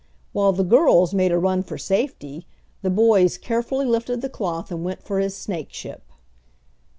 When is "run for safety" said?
1.37-2.47